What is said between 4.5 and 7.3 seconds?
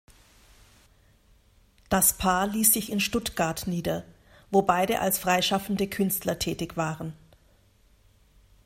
beide als freischaffende Künstler tätig waren.